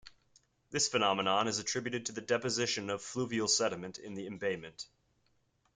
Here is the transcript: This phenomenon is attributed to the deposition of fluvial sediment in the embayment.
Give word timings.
This 0.71 0.87
phenomenon 0.87 1.47
is 1.47 1.59
attributed 1.59 2.07
to 2.07 2.11
the 2.11 2.21
deposition 2.21 2.89
of 2.89 3.03
fluvial 3.03 3.47
sediment 3.47 3.99
in 3.99 4.15
the 4.15 4.25
embayment. 4.25 4.87